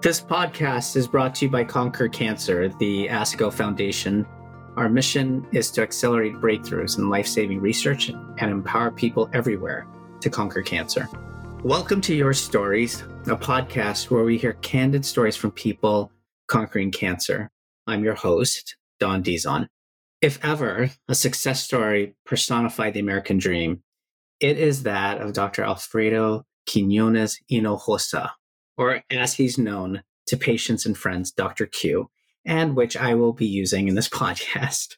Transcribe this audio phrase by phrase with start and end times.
[0.00, 4.24] This podcast is brought to you by Conquer Cancer, the ASCO Foundation.
[4.76, 9.88] Our mission is to accelerate breakthroughs in life saving research and empower people everywhere
[10.20, 11.08] to conquer cancer.
[11.64, 16.12] Welcome to Your Stories, a podcast where we hear candid stories from people
[16.46, 17.50] conquering cancer.
[17.88, 19.66] I'm your host, Don Dizon.
[20.22, 23.82] If ever a success story personified the American dream,
[24.38, 25.64] it is that of Dr.
[25.64, 28.30] Alfredo Quiñones Hinojosa,
[28.78, 31.66] or as he's known to patients and friends, Dr.
[31.66, 32.10] Q,
[32.46, 34.96] and which I will be using in this podcast.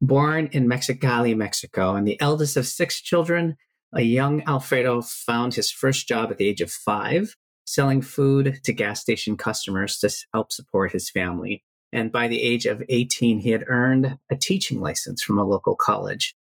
[0.00, 3.56] Born in Mexicali, Mexico, and the eldest of six children,
[3.94, 8.72] a young Alfredo found his first job at the age of five, selling food to
[8.72, 11.62] gas station customers to help support his family.
[11.92, 15.76] And by the age of 18, he had earned a teaching license from a local
[15.76, 16.34] college.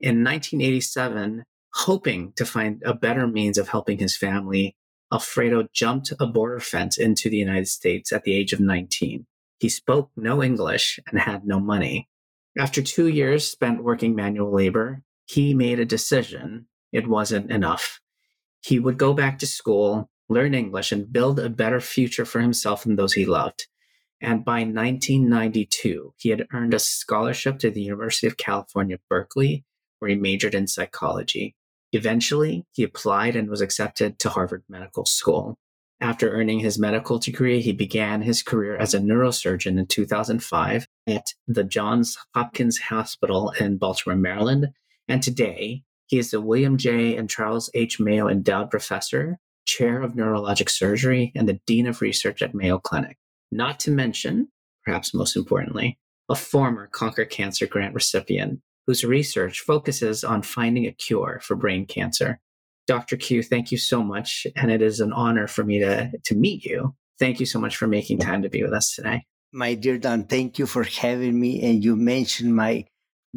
[0.00, 4.76] In 1987, hoping to find a better means of helping his family,
[5.12, 9.26] Alfredo jumped a border fence into the United States at the age of 19.
[9.58, 12.08] He spoke no English and had no money.
[12.58, 16.66] After two years spent working manual labor, he made a decision.
[16.92, 18.00] It wasn't enough.
[18.62, 22.84] He would go back to school, learn English, and build a better future for himself
[22.84, 23.66] and those he loved.
[24.20, 29.64] And by 1992, he had earned a scholarship to the University of California, Berkeley,
[29.98, 31.54] where he majored in psychology.
[31.92, 35.56] Eventually, he applied and was accepted to Harvard Medical School.
[36.00, 41.32] After earning his medical degree, he began his career as a neurosurgeon in 2005 at
[41.48, 44.68] the Johns Hopkins Hospital in Baltimore, Maryland.
[45.08, 47.16] And today, he is the William J.
[47.16, 47.98] and Charles H.
[47.98, 53.16] Mayo Endowed Professor, Chair of Neurologic Surgery, and the Dean of Research at Mayo Clinic.
[53.50, 54.48] Not to mention,
[54.84, 55.98] perhaps most importantly,
[56.28, 61.86] a former Conquer Cancer Grant recipient whose research focuses on finding a cure for brain
[61.86, 62.40] cancer.
[62.86, 63.16] Dr.
[63.16, 64.46] Q, thank you so much.
[64.54, 66.94] And it is an honor for me to, to meet you.
[67.18, 69.24] Thank you so much for making time to be with us today.
[69.52, 71.62] My dear Don, thank you for having me.
[71.62, 72.84] And you mentioned my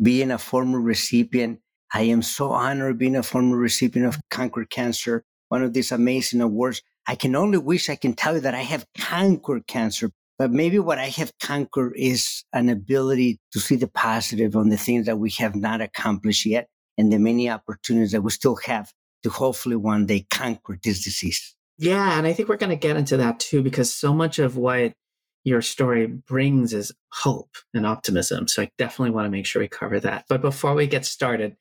[0.02, 1.60] being a former recipient.
[1.94, 6.42] I am so honored being a former recipient of Conquer Cancer, one of these amazing
[6.42, 6.81] awards.
[7.08, 10.80] I can only wish I can tell you that I have conquered cancer, but maybe
[10.80, 15.20] what I have conquered is an ability to see the positive on the things that
[15.20, 18.92] we have not accomplished yet and the many opportunities that we still have
[19.24, 21.56] to hopefully one day conquer this disease.
[21.78, 22.18] Yeah.
[22.18, 24.94] And I think we're going to get into that too, because so much of what
[25.44, 28.48] your story brings is hope and optimism.
[28.48, 30.24] So I definitely want to make sure we cover that.
[30.30, 31.58] But before we get started,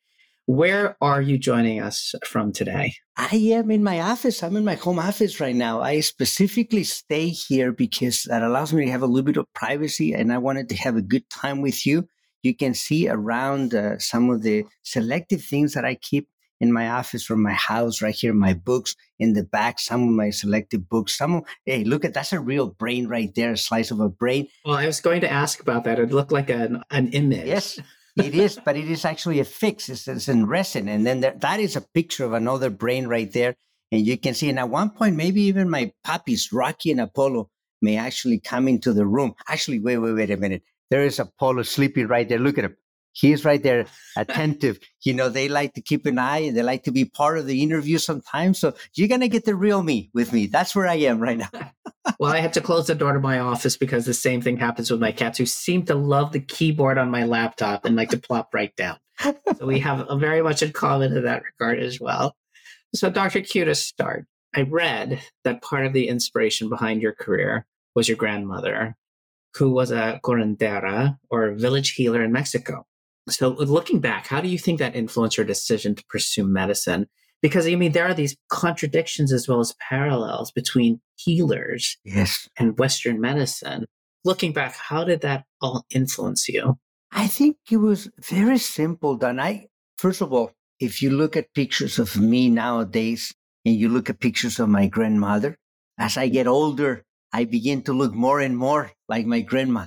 [0.48, 2.94] where are you joining us from today?
[3.18, 4.42] I am in my office.
[4.42, 5.82] I'm in my home office right now.
[5.82, 10.14] I specifically stay here because that allows me to have a little bit of privacy
[10.14, 12.08] and I wanted to have a good time with you.
[12.42, 16.30] You can see around uh, some of the selective things that I keep
[16.62, 20.08] in my office from my house right here, my books in the back, some of
[20.08, 21.18] my selected books.
[21.18, 24.08] Some of, hey, look at that's a real brain right there, a slice of a
[24.08, 24.48] brain.
[24.64, 25.98] Well, I was going to ask about that.
[25.98, 27.46] It looked like an, an image.
[27.46, 27.78] Yes
[28.18, 29.88] it is, but it is actually a fix.
[29.88, 30.88] It's, it's in resin.
[30.88, 33.56] And then there, that is a picture of another brain right there.
[33.90, 37.50] And you can see, and at one point, maybe even my puppies, Rocky and Apollo,
[37.80, 39.34] may actually come into the room.
[39.48, 40.62] Actually, wait, wait, wait a minute.
[40.90, 42.38] There is Apollo sleeping right there.
[42.38, 42.76] Look at him.
[43.18, 43.86] He's right there,
[44.16, 44.78] attentive.
[45.02, 47.46] you know, they like to keep an eye and they like to be part of
[47.46, 48.60] the interview sometimes.
[48.60, 50.46] So you're to get the real me with me.
[50.46, 51.50] That's where I am right now.
[52.20, 54.88] well, I had to close the door to my office because the same thing happens
[54.88, 58.18] with my cats who seem to love the keyboard on my laptop and like to
[58.18, 58.98] plop right down.
[59.20, 62.36] so we have a very much in common in that regard as well.
[62.94, 63.40] So, Dr.
[63.40, 68.16] Q, to start, I read that part of the inspiration behind your career was your
[68.16, 68.96] grandmother,
[69.56, 72.86] who was a curandera or village healer in Mexico.
[73.30, 77.06] So, looking back, how do you think that influenced your decision to pursue medicine?
[77.40, 82.48] Because I mean, there are these contradictions as well as parallels between healers yes.
[82.58, 83.86] and Western medicine.
[84.24, 86.78] Looking back, how did that all influence you?
[87.12, 89.38] I think it was very simple, Don.
[89.40, 94.10] I first of all, if you look at pictures of me nowadays and you look
[94.10, 95.56] at pictures of my grandmother,
[95.98, 99.86] as I get older, I begin to look more and more like my grandma.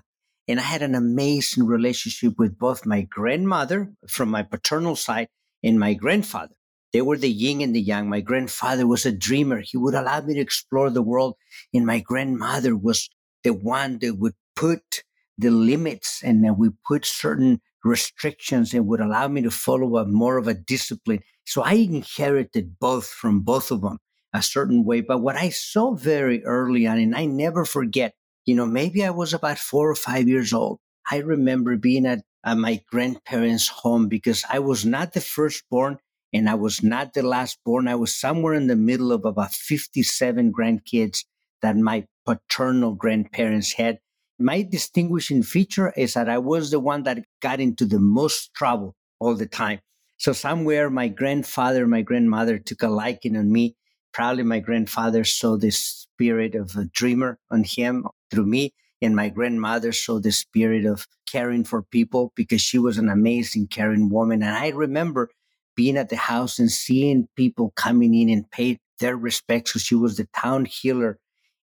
[0.52, 5.30] And I had an amazing relationship with both my grandmother from my paternal side
[5.64, 6.54] and my grandfather.
[6.92, 8.10] They were the yin and the yang.
[8.10, 9.62] My grandfather was a dreamer.
[9.62, 11.36] He would allow me to explore the world.
[11.74, 13.10] And my grandmother was
[13.46, 15.04] the one that would put
[15.38, 20.06] the limits and then we put certain restrictions and would allow me to follow a
[20.06, 21.22] more of a discipline.
[21.46, 24.00] So I inherited both from both of them
[24.34, 25.00] a certain way.
[25.00, 28.16] But what I saw very early on, and I never forget,
[28.52, 30.80] you know, maybe I was about four or five years old.
[31.10, 36.00] I remember being at, at my grandparents' home because I was not the firstborn
[36.34, 37.88] and I was not the last born.
[37.88, 41.24] I was somewhere in the middle of about 57 grandkids
[41.62, 44.00] that my paternal grandparents had.
[44.38, 48.98] My distinguishing feature is that I was the one that got into the most trouble
[49.22, 49.80] all the time.
[50.18, 53.78] So somewhere my grandfather, my grandmother took a liking on me.
[54.14, 58.74] Probably my grandfather saw the spirit of a dreamer on him through me.
[59.02, 63.68] And my grandmother saw the spirit of caring for people because she was an amazing
[63.68, 64.44] caring woman.
[64.44, 65.30] And I remember
[65.76, 69.96] being at the house and seeing people coming in and pay their respects because she
[69.96, 71.18] was the town healer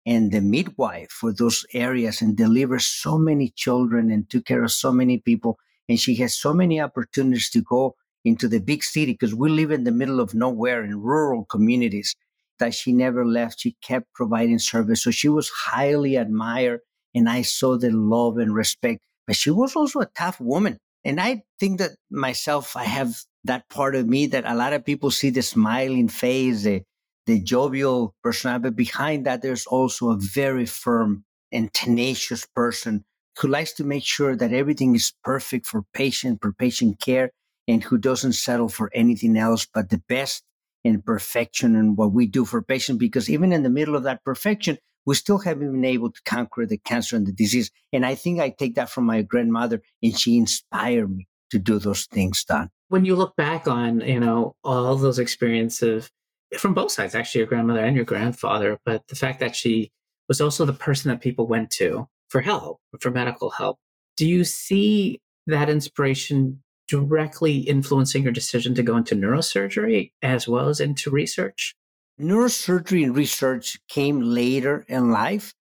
[0.06, 4.72] and the midwife for those areas and delivered so many children and took care of
[4.72, 5.60] so many people.
[5.90, 7.96] And she has so many opportunities to go
[8.26, 12.16] into the big city because we live in the middle of nowhere in rural communities
[12.60, 13.60] that she never left.
[13.60, 15.04] She kept providing service.
[15.04, 16.82] So she was highly admired
[17.14, 19.02] and I saw the love and respect.
[19.26, 20.78] But she was also a tough woman.
[21.04, 24.86] And I think that myself, I have that part of me that a lot of
[24.86, 26.84] people see the smiling face, the,
[27.26, 28.64] the jovial personality.
[28.64, 33.06] But behind that, there's also a very firm and tenacious person
[33.40, 37.32] who likes to make sure that everything is perfect for patient, for patient care,
[37.68, 40.44] and who doesn't settle for anything else but the best
[40.88, 42.98] and perfection and what we do for patients.
[42.98, 46.66] Because even in the middle of that perfection, we still haven't been able to conquer
[46.66, 47.72] the cancer and the disease.
[47.94, 51.80] And I think I take that from my grandmother, and she inspired me to do
[51.80, 52.70] those things, Don.
[52.90, 56.10] When you look back on, you know, all those experiences
[56.58, 59.92] from both sides, actually, your grandmother and your grandfather, but the fact that she
[60.28, 63.78] was also the person that people went to for help, for medical help.
[64.18, 70.70] Do you see that inspiration directly influencing your decision to go into neurosurgery as well
[70.70, 71.76] as into research?
[72.20, 75.54] Neurosurgery and research came later in life.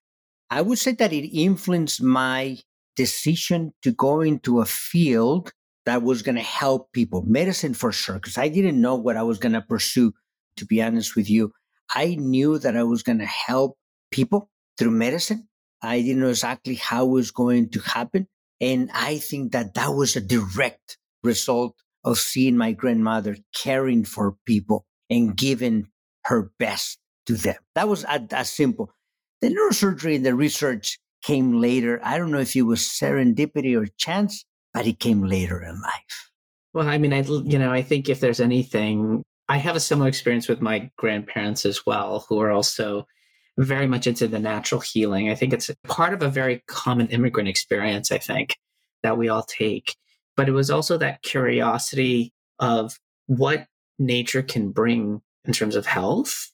[0.49, 2.59] I would say that it influenced my
[2.95, 5.53] decision to go into a field
[5.85, 7.23] that was going to help people.
[7.27, 10.13] Medicine for sure, because I didn't know what I was going to pursue,
[10.57, 11.53] to be honest with you.
[11.95, 13.77] I knew that I was going to help
[14.11, 15.49] people through medicine.
[15.83, 18.27] I didn't know exactly how it was going to happen.
[18.61, 21.75] And I think that that was a direct result
[22.05, 25.89] of seeing my grandmother caring for people and giving
[26.25, 27.57] her best to them.
[27.75, 28.91] That was uh, as simple.
[29.43, 32.01] The neurosurgery and the research came later.
[32.03, 36.31] I don't know if it was serendipity or chance, but it came later in life.
[36.73, 40.09] Well, I mean, I you know, I think if there's anything, I have a similar
[40.09, 43.07] experience with my grandparents as well, who are also
[43.59, 45.31] very much into the natural healing.
[45.31, 48.13] I think it's part of a very common immigrant experience.
[48.13, 48.57] I think
[49.03, 49.97] that we all take
[50.37, 53.67] but it was also that curiosity of what
[53.99, 56.51] nature can bring in terms of health.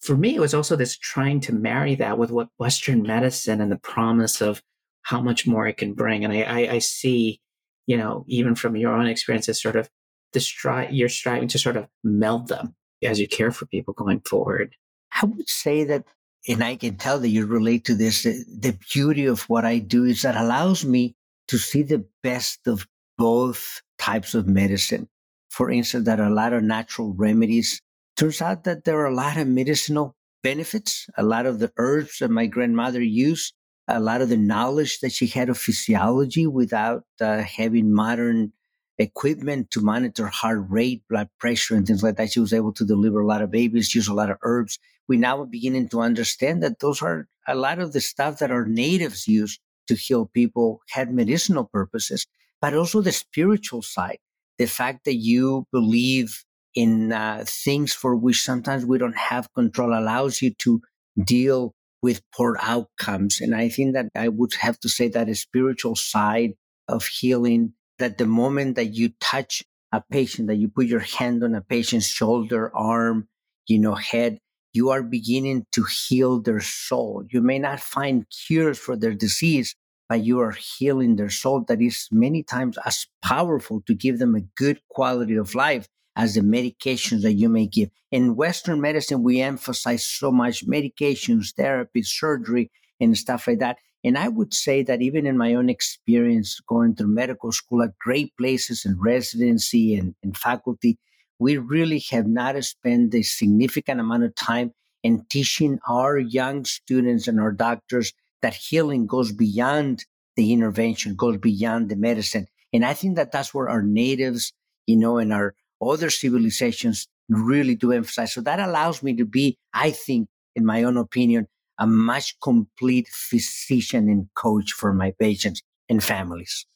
[0.00, 3.72] For me, it was also this trying to marry that with what Western medicine and
[3.72, 4.62] the promise of
[5.02, 6.24] how much more it can bring.
[6.24, 7.40] And I, I, I see,
[7.86, 9.88] you know, even from your own experiences, sort of
[10.32, 14.20] the stri- you're striving to sort of meld them as you care for people going
[14.20, 14.74] forward.
[15.20, 16.04] I would say that,
[16.48, 20.04] and I can tell that you relate to this, the beauty of what I do
[20.04, 21.14] is that allows me
[21.48, 25.08] to see the best of both types of medicine.
[25.50, 27.80] For instance, that a lot of natural remedies.
[28.16, 32.18] Turns out that there are a lot of medicinal benefits, a lot of the herbs
[32.18, 33.54] that my grandmother used,
[33.88, 38.52] a lot of the knowledge that she had of physiology without uh, having modern
[38.98, 42.30] equipment to monitor heart rate, blood pressure, and things like that.
[42.30, 44.78] She was able to deliver a lot of babies, use a lot of herbs.
[45.08, 48.50] We now are beginning to understand that those are a lot of the stuff that
[48.50, 52.26] our natives use to heal people had medicinal purposes
[52.64, 54.16] but also the spiritual side.
[54.56, 56.44] The fact that you believe
[56.74, 60.80] in uh, things for which sometimes we don't have control allows you to
[61.22, 63.42] deal with poor outcomes.
[63.42, 66.54] And I think that I would have to say that a spiritual side
[66.88, 71.44] of healing, that the moment that you touch a patient, that you put your hand
[71.44, 73.28] on a patient's shoulder, arm,
[73.68, 74.38] you know, head,
[74.72, 77.24] you are beginning to heal their soul.
[77.28, 79.76] You may not find cures for their disease,
[80.08, 84.34] but you are healing their soul that is many times as powerful to give them
[84.34, 87.90] a good quality of life as the medications that you may give.
[88.12, 92.70] In Western medicine, we emphasize so much medications, therapy, surgery,
[93.00, 93.78] and stuff like that.
[94.04, 97.98] And I would say that even in my own experience going through medical school at
[97.98, 100.98] great places and residency and, and faculty,
[101.38, 107.26] we really have not spent a significant amount of time in teaching our young students
[107.26, 108.12] and our doctors
[108.44, 110.04] that healing goes beyond
[110.36, 112.46] the intervention, goes beyond the medicine.
[112.74, 114.52] And I think that that's where our natives,
[114.86, 118.34] you know, and our other civilizations really do emphasize.
[118.34, 121.46] So that allows me to be, I think, in my own opinion,
[121.78, 126.66] a much complete physician and coach for my patients and families.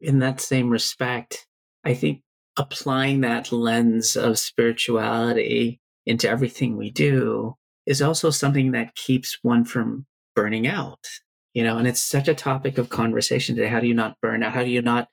[0.00, 1.48] In that same respect,
[1.82, 2.22] I think
[2.56, 7.56] applying that lens of spirituality into everything we do
[7.86, 10.06] is also something that keeps one from
[10.38, 11.04] burning out,
[11.52, 13.66] you know, and it's such a topic of conversation today.
[13.66, 14.52] How do you not burn out?
[14.52, 15.08] How do you not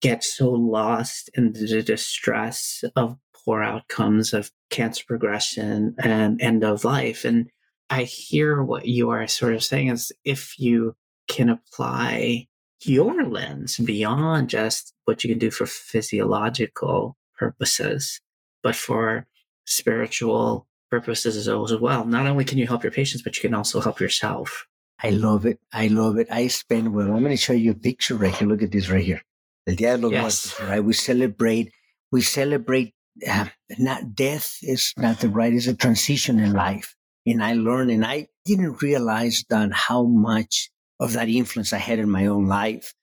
[0.00, 6.84] get so lost in the distress of poor outcomes of cancer progression and end of
[6.84, 7.24] life?
[7.24, 7.50] And
[7.90, 10.94] I hear what you are sort of saying is if you
[11.26, 12.46] can apply
[12.84, 18.20] your lens beyond just what you can do for physiological purposes,
[18.62, 19.26] but for
[19.66, 22.04] spiritual purposes as well.
[22.04, 24.67] Not only can you help your patients, but you can also help yourself.
[25.00, 25.60] I love it.
[25.72, 26.26] I love it.
[26.30, 28.48] I spend, well, I'm going to show you a picture right here.
[28.48, 29.22] Look at this right here.
[29.66, 30.22] El Día de los yes.
[30.22, 30.84] Muertos, right?
[30.84, 31.72] We celebrate,
[32.10, 32.94] we celebrate,
[33.28, 33.46] uh,
[33.78, 36.96] not death is not the right, it's a transition in life.
[37.26, 41.98] And I learned, and I didn't realize that how much of that influence I had
[41.98, 42.94] in my own life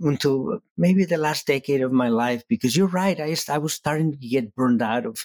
[0.00, 2.42] until maybe the last decade of my life.
[2.48, 5.24] Because you're right, I, I was starting to get burned out of,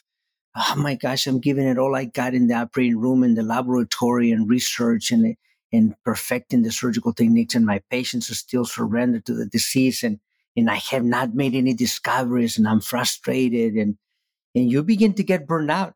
[0.56, 3.44] oh my gosh, I'm giving it all I got in the operating room, in the
[3.44, 5.36] laboratory, and research, and
[5.72, 7.56] and perfecting the surgical techniques.
[7.56, 10.20] And my patients are still surrendered to the disease, and
[10.58, 13.98] and I have not made any discoveries, and I'm frustrated, and
[14.54, 15.94] and you begin to get burned out.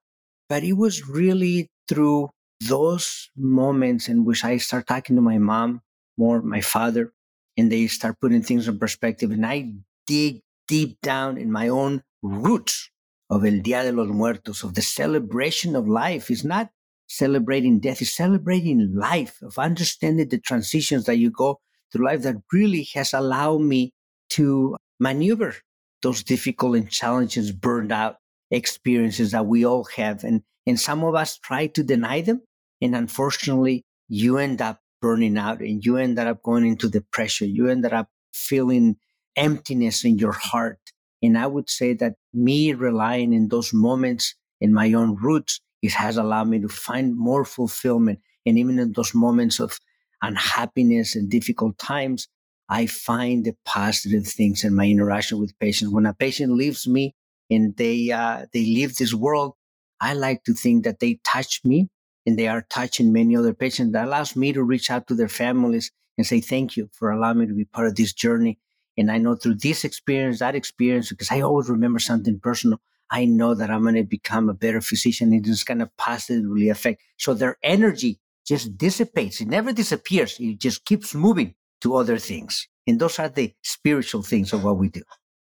[0.50, 2.30] But it was really through
[2.68, 5.82] those moments in which I start talking to my mom
[6.18, 7.14] more my father,
[7.58, 9.32] and they start putting things in perspective.
[9.32, 9.74] And I
[10.06, 12.90] dig deep down in my own roots
[13.30, 16.30] of El Dia de los Muertos, of the celebration of life.
[16.30, 16.70] It's not
[17.10, 21.60] celebrating death, is celebrating life, of understanding the transitions that you go
[21.92, 23.92] through life that really has allowed me
[24.30, 25.56] to maneuver
[26.02, 28.18] those difficult and challenging, burned out
[28.52, 30.24] experiences that we all have.
[30.24, 32.42] And, and some of us try to deny them.
[32.82, 37.54] And unfortunately, you end up burning out and you end up going into depression.
[37.54, 38.98] You end up feeling
[39.36, 40.80] emptiness in your heart.
[41.22, 45.94] And I would say that me relying in those moments in my own roots, it
[45.94, 48.20] has allowed me to find more fulfillment.
[48.46, 49.80] And even in those moments of
[50.22, 52.28] unhappiness and difficult times,
[52.70, 55.92] I find the positive things in my interaction with patients.
[55.92, 57.16] When a patient leaves me
[57.50, 59.54] and they, uh, they leave this world,
[60.02, 61.90] I like to think that they touch me
[62.26, 63.94] and they are touching many other patients.
[63.94, 67.40] That allows me to reach out to their families and say, thank you for allowing
[67.40, 68.60] me to be part of this journey.
[68.98, 72.80] And I know through this experience, that experience, because I always remember something personal,
[73.12, 75.34] I know that I'm going to become a better physician.
[75.34, 77.02] It is going to positively affect.
[77.18, 79.42] So their energy just dissipates.
[79.42, 80.38] It never disappears.
[80.40, 82.68] It just keeps moving to other things.
[82.88, 85.04] And those are the spiritual things of what we do.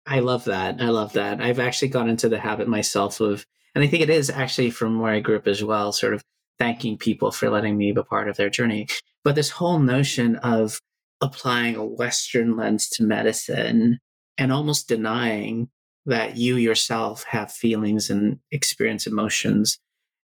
[0.06, 0.80] I love that.
[0.80, 1.40] I love that.
[1.40, 5.00] I've actually got into the habit myself of, and I think it is actually from
[5.00, 6.22] where I grew up as well, sort of
[6.58, 8.88] thanking people for letting me be a part of their journey.
[9.22, 10.80] But this whole notion of
[11.20, 13.98] applying a Western lens to medicine
[14.36, 15.68] and almost denying
[16.08, 19.78] that you yourself have feelings and experience emotions,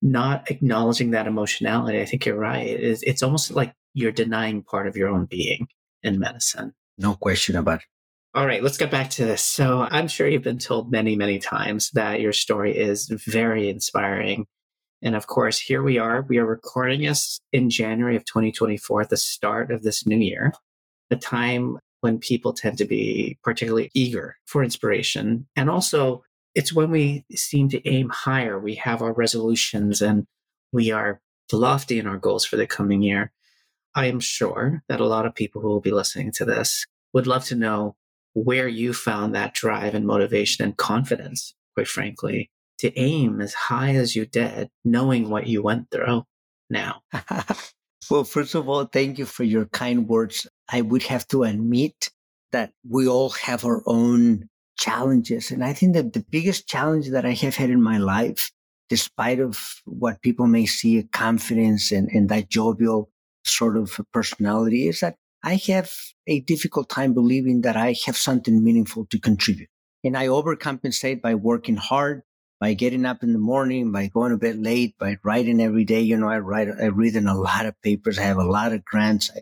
[0.01, 2.67] not acknowledging that emotionality, I think you're right.
[2.67, 5.67] It's, it's almost like you're denying part of your own being
[6.03, 6.73] in medicine.
[6.97, 7.85] No question about it.
[8.33, 9.43] All right, let's get back to this.
[9.43, 14.45] So, I'm sure you've been told many, many times that your story is very inspiring
[15.01, 16.21] and of course, here we are.
[16.21, 20.53] We are recording this in January of 2024, at the start of this new year,
[21.09, 25.47] a time when people tend to be particularly eager for inspiration.
[25.55, 28.59] And also, it's when we seem to aim higher.
[28.59, 30.25] We have our resolutions and
[30.71, 33.31] we are lofty in our goals for the coming year.
[33.93, 37.27] I am sure that a lot of people who will be listening to this would
[37.27, 37.95] love to know
[38.33, 43.95] where you found that drive and motivation and confidence, quite frankly, to aim as high
[43.95, 46.23] as you did, knowing what you went through
[46.69, 47.01] now?
[48.09, 50.47] well, first of all, thank you for your kind words.
[50.69, 52.09] I would have to admit
[52.51, 55.51] that we all have our own challenges.
[55.51, 58.51] And I think that the biggest challenge that I have had in my life,
[58.89, 63.09] despite of what people may see, confidence and, and that jovial
[63.45, 65.91] sort of personality, is that I have
[66.27, 69.69] a difficult time believing that I have something meaningful to contribute.
[70.03, 72.23] And I overcompensate by working hard,
[72.61, 75.99] by getting up in the morning, by going to bed late, by writing every day.
[75.99, 78.19] You know, I write, I read in a lot of papers.
[78.19, 79.31] I have a lot of grants.
[79.35, 79.41] I,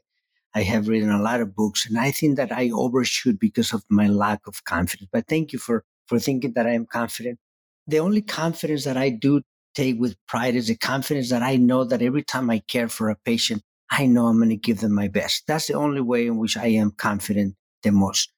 [0.56, 3.84] I have written a lot of books and I think that I overshoot because of
[3.90, 5.10] my lack of confidence.
[5.12, 7.40] But thank you for, for thinking that I am confident.
[7.88, 9.42] The only confidence that I do
[9.76, 13.10] take with pride is the confidence that I know that every time I care for
[13.10, 13.62] a patient,
[13.92, 15.44] I know I'm going to give them my best.
[15.46, 18.32] That's the only way in which I am confident the most.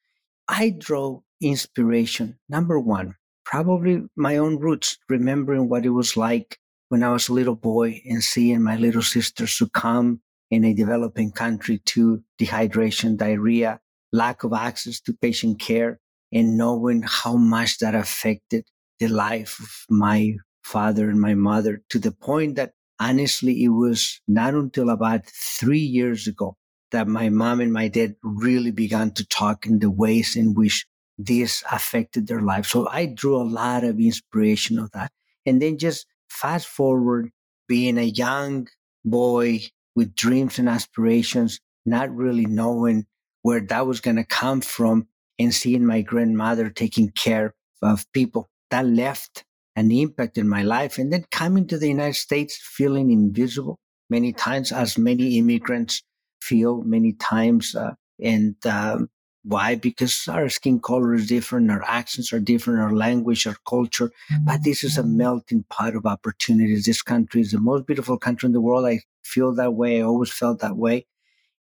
[0.48, 3.16] I draw inspiration, number one,
[3.52, 8.02] probably my own roots, remembering what it was like when I was a little boy
[8.06, 13.80] and seeing my little sister succumb in a developing country to dehydration, diarrhea,
[14.14, 16.00] lack of access to patient care,
[16.32, 18.66] and knowing how much that affected
[19.00, 24.22] the life of my father and my mother to the point that honestly, it was
[24.28, 26.56] not until about three years ago
[26.92, 30.86] that my mom and my dad really began to talk in the ways in which
[31.26, 32.66] this affected their life.
[32.66, 35.12] So I drew a lot of inspiration of that.
[35.46, 37.32] And then just fast forward,
[37.68, 38.68] being a young
[39.06, 39.62] boy
[39.96, 43.06] with dreams and aspirations, not really knowing
[43.42, 45.08] where that was going to come from,
[45.40, 49.44] and seeing my grandmother taking care of people that left
[49.76, 50.98] an impact in my life.
[50.98, 56.04] And then coming to the United States, feeling invisible many times, as many immigrants
[56.42, 57.76] feel many times.
[57.76, 59.10] Uh, and um,
[59.44, 59.76] why?
[59.76, 64.12] Because our skin color is different, our accents are different, our language, our culture.
[64.44, 66.86] But this is a melting pot of opportunities.
[66.86, 68.86] This country is the most beautiful country in the world.
[68.86, 70.00] I feel that way.
[70.00, 71.08] I always felt that way.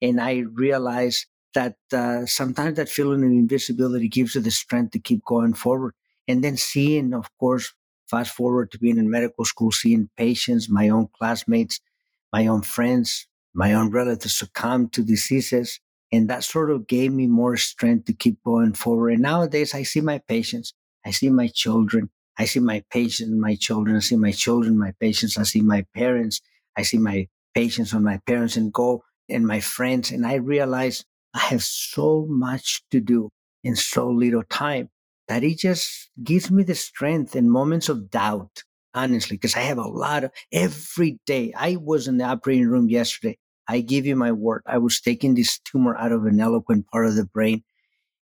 [0.03, 4.99] And I realized that uh, sometimes that feeling of invisibility gives you the strength to
[4.99, 5.95] keep going forward.
[6.29, 7.73] And then seeing, of course,
[8.09, 11.81] fast forward to being in medical school, seeing patients, my own classmates,
[12.33, 15.81] my own friends, my own relatives succumb to diseases.
[16.13, 19.11] And that sort of gave me more strength to keep going forward.
[19.13, 20.73] And nowadays I see my patients,
[21.05, 24.93] I see my children, I see my patients, my children, I see my children, my
[24.99, 26.41] patients, I see my parents,
[26.77, 30.11] I see my patients and my parents and go and my friends.
[30.11, 33.31] And I realize I have so much to do
[33.63, 34.89] in so little time
[35.29, 38.65] that it just gives me the strength in moments of doubt,
[38.95, 41.53] honestly, because I have a lot of every day.
[41.57, 43.39] I was in the operating room yesterday.
[43.71, 44.63] I give you my word.
[44.67, 47.63] I was taking this tumor out of an eloquent part of the brain.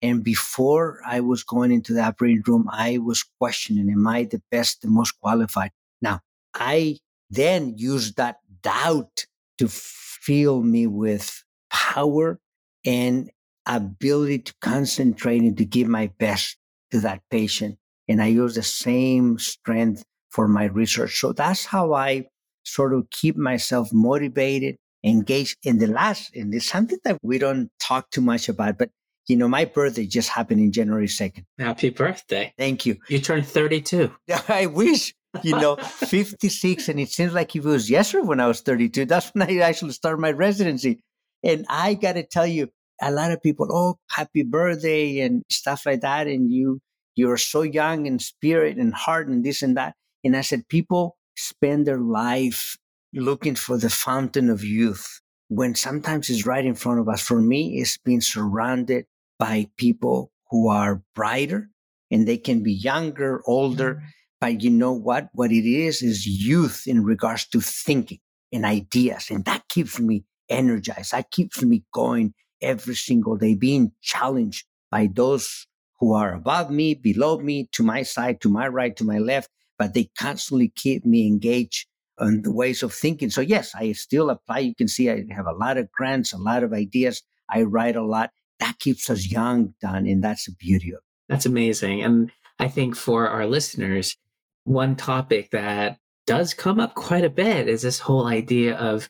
[0.01, 4.41] And before I was going into the operating room, I was questioning, am I the
[4.49, 5.69] best, the most qualified?
[6.01, 6.21] Now,
[6.55, 6.97] I
[7.29, 9.27] then used that doubt
[9.59, 12.39] to fill me with power
[12.83, 13.29] and
[13.67, 16.57] ability to concentrate and to give my best
[16.91, 17.77] to that patient.
[18.07, 21.19] And I use the same strength for my research.
[21.19, 22.25] So that's how I
[22.63, 27.70] sort of keep myself motivated, engaged in the last, and it's something that we don't
[27.80, 28.89] talk too much about, but
[29.28, 31.46] you know, my birthday just happened in January 2nd.
[31.58, 32.54] Happy birthday.
[32.58, 32.98] Thank you.
[33.10, 34.12] You turned 32.
[34.48, 36.89] I wish, you know, 56.
[36.89, 39.06] And it seems like it was yesterday when I was 32.
[39.06, 41.00] That's when I actually started my residency.
[41.44, 42.70] And I got to tell you,
[43.02, 46.28] a lot of people, oh, happy birthday and stuff like that.
[46.28, 46.80] And you,
[47.15, 49.96] you're so young in spirit and heart and this and that.
[50.24, 52.78] And I said, people spend their life
[53.15, 57.21] looking for the fountain of youth when sometimes it's right in front of us.
[57.21, 59.06] For me, it's being surrounded
[59.39, 61.69] by people who are brighter
[62.12, 63.95] and they can be younger, older.
[63.95, 64.06] Mm-hmm.
[64.41, 65.30] But you know what?
[65.34, 68.19] What it is is youth in regards to thinking
[68.51, 69.30] and ideas.
[69.30, 71.12] And that keeps me energized.
[71.12, 75.67] That keeps me going every single day, being challenged by those
[75.99, 79.49] who are above me, below me, to my side, to my right, to my left,
[79.78, 81.88] but they constantly keep me engaged
[82.19, 83.30] on the ways of thinking.
[83.30, 84.60] So yes, I still apply.
[84.60, 87.21] You can see I have a lot of grants, a lot of ideas.
[87.49, 88.32] I write a lot.
[88.60, 91.04] That keeps us young, Don, and that's the beauty of it.
[91.28, 92.04] That's amazing.
[92.04, 94.15] And I think for our listeners,
[94.63, 99.10] one topic that does come up quite a bit is this whole idea of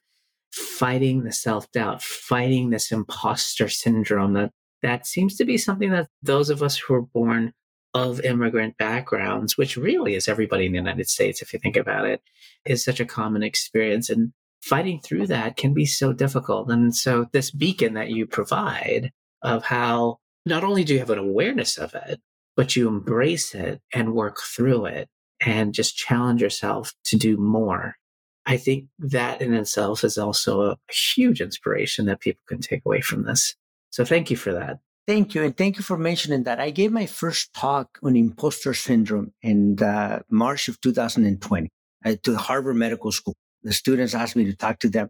[0.51, 6.07] fighting the self doubt, fighting this imposter syndrome that that seems to be something that
[6.21, 7.53] those of us who are born
[7.95, 12.05] of immigrant backgrounds, which really is everybody in the United States, if you think about
[12.05, 12.21] it,
[12.65, 14.09] is such a common experience.
[14.09, 16.69] And fighting through that can be so difficult.
[16.69, 21.17] And so, this beacon that you provide of how not only do you have an
[21.17, 22.21] awareness of it,
[22.55, 25.09] but you embrace it and work through it
[25.41, 27.95] and just challenge yourself to do more
[28.45, 33.01] I think that in itself is also a huge inspiration that people can take away
[33.01, 33.55] from this.
[33.89, 34.79] So thank you for that.
[35.07, 35.43] Thank you.
[35.43, 36.59] And thank you for mentioning that.
[36.59, 41.69] I gave my first talk on imposter syndrome in uh, March of 2020
[42.03, 43.35] uh, to Harvard Medical School.
[43.61, 45.09] The students asked me to talk to them.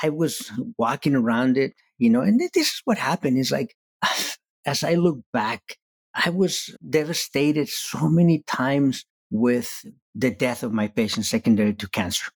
[0.00, 3.74] I was walking around it, you know, and this is what happened is like,
[4.66, 5.78] as I look back,
[6.14, 12.30] I was devastated so many times with the death of my patient secondary to cancer.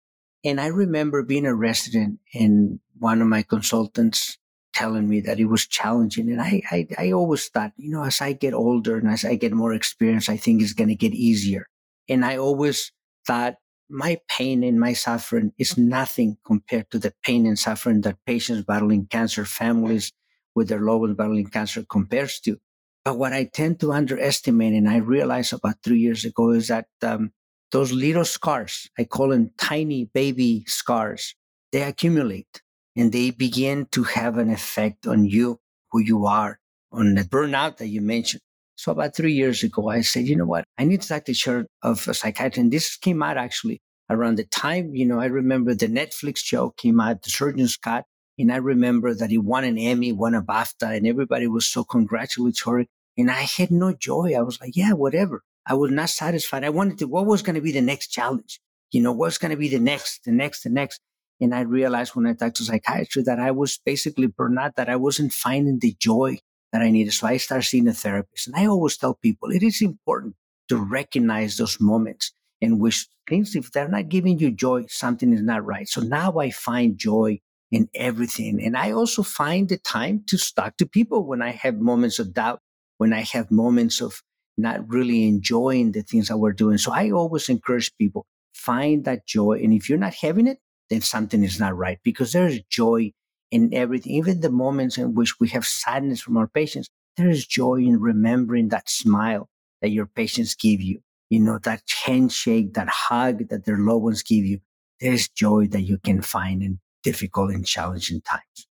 [0.44, 4.38] And I remember being a resident and one of my consultants
[4.74, 6.32] telling me that it was challenging.
[6.32, 9.36] And I, I, I always thought, you know, as I get older and as I
[9.36, 11.68] get more experience, I think it's going to get easier.
[12.10, 12.92] And I always
[13.26, 13.56] thought
[13.90, 18.64] my pain and my suffering is nothing compared to the pain and suffering that patients
[18.66, 20.14] battling cancer, families
[20.56, 22.58] with their loved ones battling cancer compares to.
[23.04, 26.86] But what I tend to underestimate, and I realized about three years ago, is that
[27.02, 27.32] um,
[27.72, 31.36] those little scars, I call them tiny baby scars,
[31.72, 32.61] they accumulate
[32.96, 35.60] and they begin to have an effect on you,
[35.92, 36.60] who you are,
[36.92, 38.42] on the burnout that you mentioned.
[38.76, 40.66] So about three years ago, I said, you know what?
[40.78, 42.58] I need to talk to chair of a psychiatrist.
[42.58, 46.72] And this came out actually around the time, you know, I remember the Netflix show
[46.72, 48.06] came out, The Surgeon's Cut,
[48.38, 51.84] and I remember that he won an Emmy, won a BAFTA, and everybody was so
[51.84, 52.90] congratulatory.
[53.18, 54.34] And I had no joy.
[54.36, 55.44] I was like, yeah, whatever.
[55.66, 56.64] I was not satisfied.
[56.64, 58.60] I wanted to, what was going to be the next challenge?
[58.92, 61.00] You know, what's going to be the next, the next, the next?
[61.42, 64.90] And I realized when I talked to psychiatry that I was basically burned out, that
[64.90, 66.38] I wasn't finding the joy
[66.72, 67.14] that I needed.
[67.14, 68.48] So I started seeing a therapist.
[68.48, 70.36] And I always tell people it is important
[70.70, 75.42] to recognize those moments in which things, if they're not giving you joy, something is
[75.42, 75.90] not right.
[75.90, 77.40] So now I find joy
[77.72, 78.64] in everything.
[78.64, 82.34] And I also find the time to talk to people when I have moments of
[82.34, 82.60] doubt,
[83.00, 84.22] when I have moments of
[84.58, 86.78] not really enjoying the things that we're doing.
[86.78, 89.60] So I always encourage people, find that joy.
[89.64, 90.60] And if you're not having it,
[90.92, 93.12] then something is not right because there's joy
[93.50, 96.90] in everything, even the moments in which we have sadness from our patients.
[97.16, 99.48] There is joy in remembering that smile
[99.82, 101.00] that your patients give you,
[101.30, 104.60] you know, that handshake, that hug that their loved ones give you.
[105.00, 108.68] There's joy that you can find in difficult and challenging times.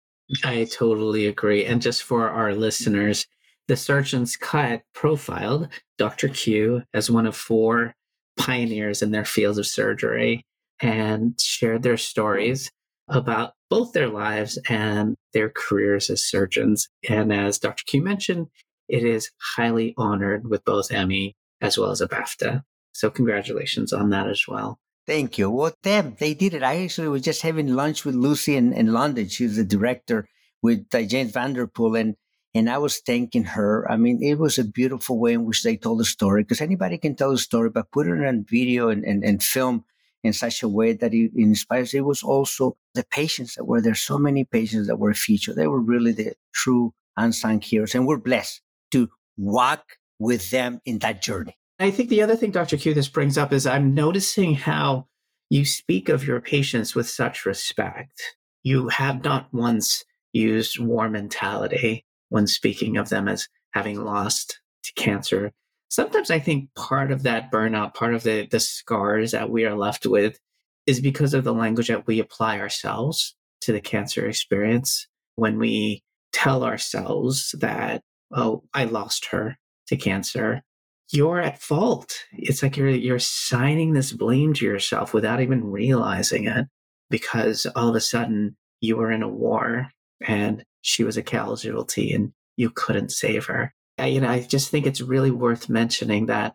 [0.44, 1.64] I totally agree.
[1.64, 3.26] And just for our listeners,
[3.68, 6.28] the Surgeon's Cut profiled Dr.
[6.28, 7.94] Q as one of four
[8.36, 10.44] pioneers in their fields of surgery
[10.80, 12.70] and shared their stories
[13.08, 16.88] about both their lives and their careers as surgeons.
[17.08, 17.84] And as Dr.
[17.86, 18.48] Q mentioned,
[18.88, 22.62] it is highly honored with both Emmy as well as a BAFTA.
[22.92, 24.78] So congratulations on that as well.
[25.06, 25.50] Thank you.
[25.50, 26.62] Well, them, they did it.
[26.62, 29.28] I actually was just having lunch with Lucy in, in London.
[29.28, 30.28] She was the director
[30.62, 31.96] with uh, James Vanderpool.
[31.96, 32.14] And,
[32.54, 33.90] and I was thanking her.
[33.90, 36.98] I mean, it was a beautiful way in which they told the story because anybody
[36.98, 39.84] can tell a story, but put it on video and, and, and film
[40.24, 41.94] in such a way that it inspires.
[41.94, 43.94] It was also the patients that were there.
[43.94, 45.56] So many patients that were featured.
[45.56, 47.94] They were really the true unsung heroes.
[47.94, 48.60] And we're blessed
[48.92, 51.56] to walk with them in that journey.
[51.78, 52.76] I think the other thing, Dr.
[52.76, 55.06] Q, this brings up is I'm noticing how
[55.48, 58.36] you speak of your patients with such respect.
[58.64, 64.92] You have not once used war mentality when speaking of them as having lost to
[64.94, 65.52] cancer.
[65.88, 69.76] Sometimes I think part of that burnout, part of the, the scars that we are
[69.76, 70.38] left with
[70.86, 75.06] is because of the language that we apply ourselves to the cancer experience.
[75.36, 78.02] When we tell ourselves that,
[78.34, 79.56] oh, I lost her
[79.88, 80.62] to cancer,
[81.10, 82.24] you're at fault.
[82.32, 86.66] It's like you're you're signing this blame to yourself without even realizing it
[87.10, 92.12] because all of a sudden you were in a war and she was a casualty
[92.12, 93.72] and you couldn't save her.
[93.98, 96.54] I, you know, I just think it's really worth mentioning that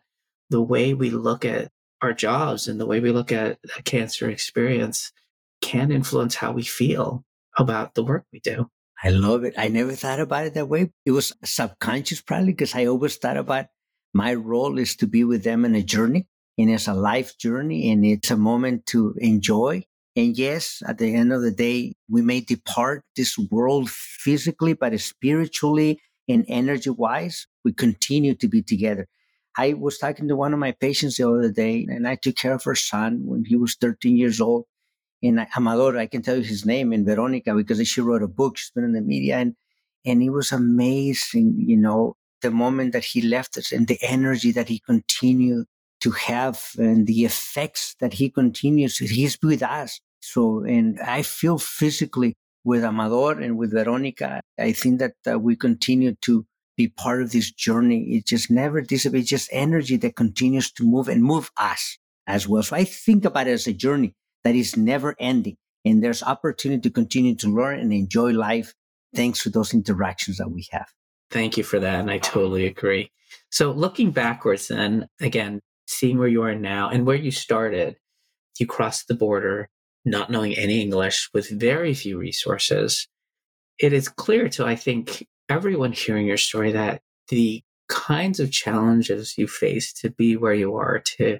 [0.49, 4.29] the way we look at our jobs and the way we look at a cancer
[4.29, 5.11] experience
[5.61, 7.23] can influence how we feel
[7.57, 8.67] about the work we do.
[9.03, 9.53] I love it.
[9.57, 10.91] I never thought about it that way.
[11.05, 13.65] It was subconscious, probably, because I always thought about
[14.13, 16.27] my role is to be with them in a journey,
[16.57, 19.83] and it's a life journey, and it's a moment to enjoy.
[20.15, 24.97] And yes, at the end of the day, we may depart this world physically, but
[24.99, 29.07] spiritually and energy wise, we continue to be together.
[29.57, 32.53] I was talking to one of my patients the other day, and I took care
[32.53, 34.65] of her son when he was 13 years old.
[35.21, 38.57] And Amador, I can tell you his name, and Veronica, because she wrote a book.
[38.57, 39.55] She's been in the media, and
[40.05, 44.51] and it was amazing, you know, the moment that he left us and the energy
[44.51, 45.65] that he continued
[46.01, 50.01] to have and the effects that he continues, to he's with us.
[50.19, 55.55] So, and I feel physically with Amador and with Veronica, I think that uh, we
[55.55, 56.45] continue to
[56.75, 58.15] be part of this journey.
[58.15, 61.97] It just never dissipates, just energy that continues to move and move us
[62.27, 62.63] as well.
[62.63, 65.57] So I think about it as a journey that is never ending.
[65.85, 68.73] And there's opportunity to continue to learn and enjoy life
[69.13, 70.87] thanks to those interactions that we have.
[71.29, 71.99] Thank you for that.
[71.99, 73.11] And I totally agree.
[73.51, 77.97] So, looking backwards, then again, seeing where you are now and where you started,
[78.59, 79.69] you crossed the border,
[80.05, 83.07] not knowing any English with very few resources.
[83.79, 89.37] It is clear to, I think, everyone hearing your story that the kinds of challenges
[89.37, 91.39] you faced to be where you are, to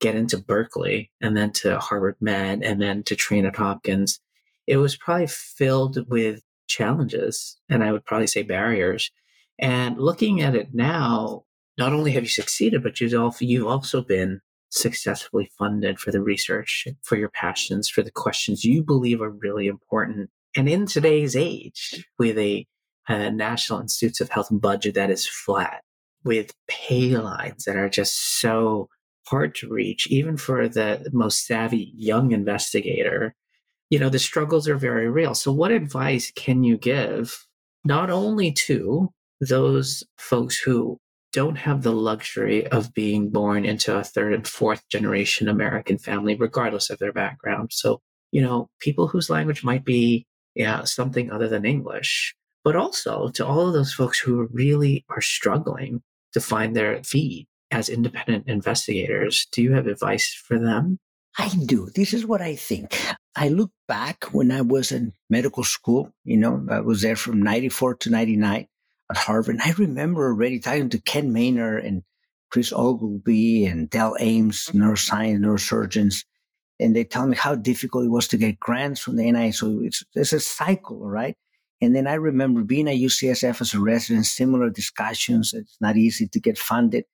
[0.00, 4.20] get into Berkeley and then to Harvard Med and then to train at Hopkins,
[4.66, 9.10] it was probably filled with challenges and I would probably say barriers
[9.58, 11.44] and looking at it now,
[11.78, 17.16] not only have you succeeded, but you've also been successfully funded for the research, for
[17.16, 20.30] your passions, for the questions you believe are really important.
[20.56, 22.66] And in today's age, with a,
[23.08, 25.82] a National Institutes of Health budget that is flat,
[26.24, 28.88] with pay lines that are just so
[29.26, 33.34] hard to reach, even for the most savvy young investigator,
[33.90, 35.34] you know, the struggles are very real.
[35.34, 37.46] So, what advice can you give
[37.84, 40.98] not only to those folks who
[41.36, 46.34] don't have the luxury of being born into a third and fourth generation American family,
[46.34, 47.68] regardless of their background.
[47.74, 48.00] So,
[48.32, 53.46] you know, people whose language might be yeah, something other than English, but also to
[53.46, 59.46] all of those folks who really are struggling to find their feet as independent investigators.
[59.52, 60.98] Do you have advice for them?
[61.38, 61.90] I do.
[61.94, 62.98] This is what I think.
[63.36, 67.42] I look back when I was in medical school, you know, I was there from
[67.42, 68.66] 94 to 99
[69.10, 69.56] at Harvard.
[69.56, 72.02] And I remember already talking to Ken Maynard and
[72.50, 74.82] Chris Ogilvy and Dell Ames, mm-hmm.
[74.82, 76.24] neuroscience, neurosurgeons.
[76.78, 79.54] And they tell me how difficult it was to get grants from the NIH.
[79.54, 81.36] So it's, it's a cycle, right?
[81.80, 85.52] And then I remember being at UCSF as a resident, similar discussions.
[85.54, 87.04] It's not easy to get funded.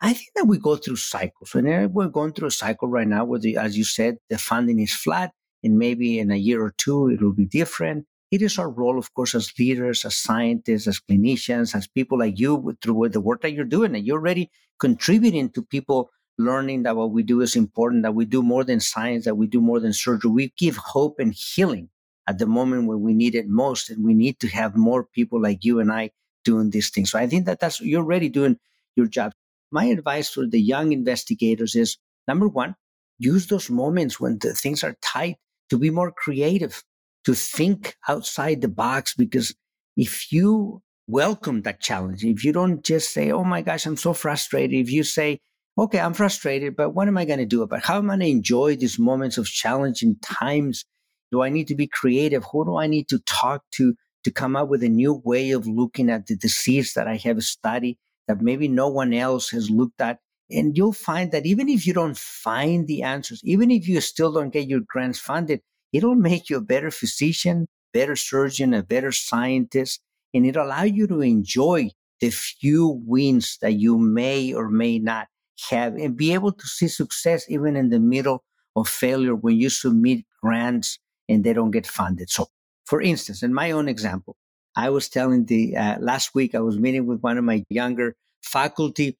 [0.00, 1.54] I think that we go through cycles.
[1.54, 4.80] And we're going through a cycle right now where, the, as you said, the funding
[4.80, 8.06] is flat, and maybe in a year or two it will be different.
[8.32, 12.40] It is our role, of course, as leaders, as scientists, as clinicians, as people like
[12.40, 16.96] you, through the work that you're doing, and you're already contributing to people learning that
[16.96, 19.78] what we do is important, that we do more than science, that we do more
[19.78, 20.30] than surgery.
[20.30, 21.90] We give hope and healing
[22.26, 25.40] at the moment when we need it most, and we need to have more people
[25.40, 26.10] like you and I
[26.44, 27.12] doing these things.
[27.12, 28.58] So I think that that's you're already doing
[28.96, 29.32] your job
[29.72, 31.96] my advice for the young investigators is
[32.28, 32.76] number one,
[33.18, 35.36] use those moments when the things are tight
[35.70, 36.84] to be more creative,
[37.24, 39.14] to think outside the box.
[39.14, 39.54] Because
[39.96, 44.12] if you welcome that challenge, if you don't just say, oh my gosh, I'm so
[44.12, 45.40] frustrated, if you say,
[45.78, 47.84] okay, I'm frustrated, but what am I going to do about it?
[47.84, 50.84] How am I going to enjoy these moments of challenging times?
[51.30, 52.44] Do I need to be creative?
[52.52, 55.66] Who do I need to talk to to come up with a new way of
[55.66, 57.96] looking at the disease that I have studied?
[58.28, 60.18] that maybe no one else has looked at.
[60.50, 64.32] And you'll find that even if you don't find the answers, even if you still
[64.32, 65.60] don't get your grants funded,
[65.92, 70.00] it'll make you a better physician, better surgeon, a better scientist,
[70.34, 75.28] and it'll allow you to enjoy the few wins that you may or may not
[75.70, 78.42] have and be able to see success even in the middle
[78.76, 82.30] of failure when you submit grants and they don't get funded.
[82.30, 82.48] So,
[82.84, 84.36] for instance, in my own example,
[84.76, 88.16] I was telling the uh, last week I was meeting with one of my younger
[88.42, 89.18] faculty,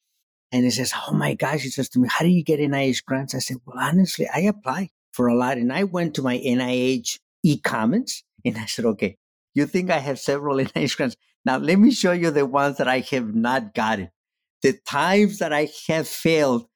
[0.50, 3.04] and he says, "Oh my gosh!" He says to me, "How do you get NIH
[3.04, 6.38] grants?" I said, "Well, honestly, I apply for a lot, and I went to my
[6.38, 9.16] NIH eCommons, and I said, okay,
[9.54, 11.16] you think I have several NIH grants?
[11.44, 14.10] Now let me show you the ones that I have not gotten.
[14.62, 16.66] The times that I have failed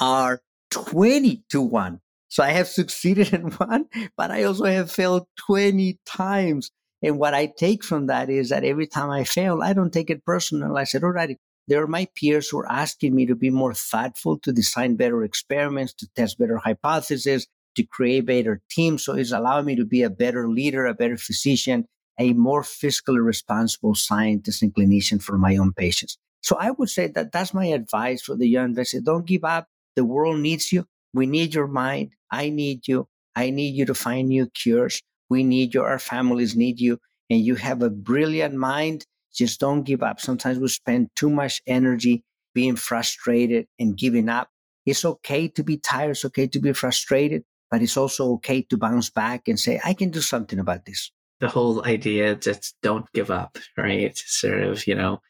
[0.00, 2.00] are 20 to 1.
[2.28, 6.70] So I have succeeded in one, but I also have failed 20 times.
[7.02, 10.10] And what I take from that is that every time I fail, I don't take
[10.10, 10.76] it personal.
[10.76, 11.36] I said, all right,
[11.68, 15.22] there are my peers who are asking me to be more thoughtful, to design better
[15.22, 19.04] experiments, to test better hypotheses, to create better teams.
[19.04, 21.86] So it's allowing me to be a better leader, a better physician,
[22.18, 26.16] a more fiscally responsible scientist and clinician for my own patients.
[26.42, 29.00] So I would say that that's my advice for the young investor.
[29.00, 29.66] Don't give up.
[29.96, 30.86] The world needs you.
[31.12, 32.10] We need your mind.
[32.30, 33.08] I need you.
[33.34, 35.00] I need you to find new cures.
[35.30, 35.82] We need you.
[35.82, 36.98] Our families need you.
[37.30, 39.06] And you have a brilliant mind.
[39.32, 40.20] Just don't give up.
[40.20, 42.22] Sometimes we spend too much energy
[42.54, 44.48] being frustrated and giving up.
[44.86, 46.10] It's okay to be tired.
[46.10, 47.42] It's okay to be frustrated,
[47.74, 51.10] but it's also okay to bounce back and say, I can do something about this.
[51.40, 54.16] The whole idea just don't give up, right?
[54.16, 55.20] Sort of, you know,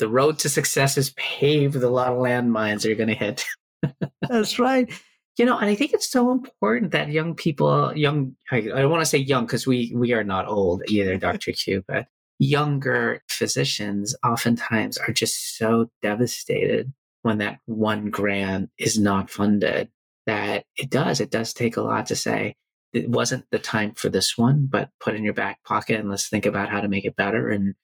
[0.00, 3.44] the road to success is paved with a lot of landmines you're going to hit.
[4.28, 4.90] That's right
[5.36, 9.02] you know, and I think it's so important that young people, young, I, don't want
[9.02, 11.52] to say young because we we are not old either, Dr.
[11.52, 12.08] Q, but
[12.40, 19.88] younger physicians oftentimes are just so devastated when that one grant is not funded
[20.28, 22.54] that it does, it does take a lot to say,
[22.92, 26.28] it wasn't the time for this one, but put in your back pocket and let's
[26.28, 27.74] think about how to make it better and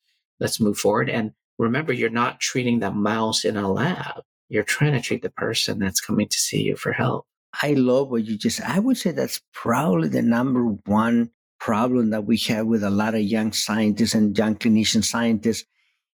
[0.40, 1.08] let's move forward.
[1.08, 4.22] And remember, you're not treating the mouse in a lab.
[4.50, 7.26] You're trying to treat the person that's coming to see you for help.
[7.62, 12.26] I love what you just, I would say that's probably the number one problem that
[12.26, 15.64] we have with a lot of young scientists and young clinician scientists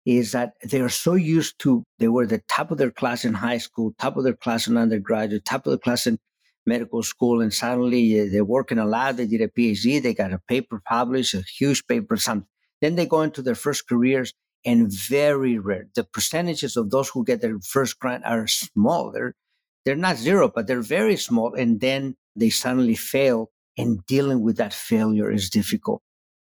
[0.06, 3.34] is that they are so used to, they were the top of their class in
[3.34, 6.18] high school, top of their class in undergraduate, top of the class in
[6.66, 10.14] medical school, and suddenly uh, they work in a lab, they did a PhD, they
[10.14, 12.46] got a paper published, a huge paper, something.
[12.80, 14.32] Then they go into their first careers
[14.64, 15.88] and very rare.
[15.94, 19.10] The percentages of those who get their first grant are small.
[19.10, 19.34] They're
[19.84, 21.54] they're not zero, but they're very small.
[21.54, 26.02] And then they suddenly fail, and dealing with that failure is difficult.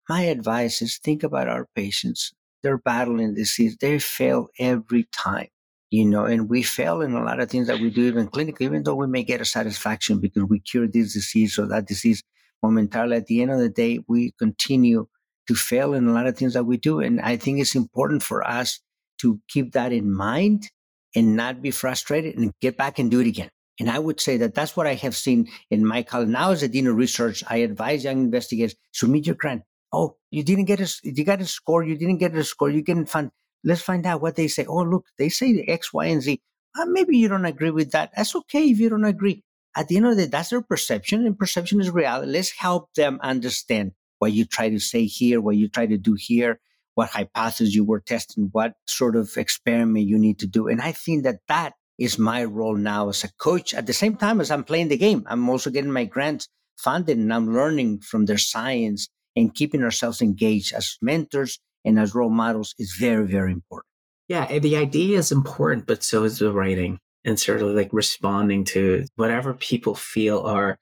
[0.08, 2.34] My advice is think about our patients.
[2.64, 3.78] They're battling disease.
[3.80, 5.48] They fail every time,
[5.92, 8.62] you know, and we fail in a lot of things that we do, even clinically,
[8.62, 12.24] even though we may get a satisfaction because we cure this disease or that disease
[12.62, 13.18] momentarily.
[13.18, 15.08] At the end of the day, we continue
[15.48, 17.00] to fail in a lot of things that we do.
[17.02, 18.80] And I think it's important for us
[19.20, 20.70] to keep that in mind
[21.16, 23.50] and not be frustrated and get back and do it again.
[23.80, 26.30] And I would say that that's what I have seen in my college.
[26.30, 29.64] Now, as a dean of research, I advise young investigators submit your grant.
[29.94, 31.84] Oh, you didn't get a, you got a score.
[31.84, 32.70] You didn't get a score.
[32.70, 33.32] You can find,
[33.64, 34.66] let's find out what they say.
[34.66, 36.42] Oh, look, they say X, Y, and Z.
[36.78, 38.12] Uh, maybe you don't agree with that.
[38.16, 39.44] That's okay if you don't agree.
[39.76, 42.32] At the end of the day, that's their perception, and perception is reality.
[42.32, 46.16] Let's help them understand what you try to say here, what you try to do
[46.18, 46.60] here,
[46.96, 50.68] what hypothesis you were testing, what sort of experiment you need to do.
[50.68, 53.74] And I think that that is my role now as a coach.
[53.74, 57.18] At the same time as I'm playing the game, I'm also getting my grants funded
[57.18, 62.30] and I'm learning from their science and keeping ourselves engaged as mentors and as role
[62.30, 63.88] models is very, very important.
[64.28, 68.64] Yeah, the idea is important, but so is the writing and sort of like responding
[68.66, 70.78] to whatever people feel are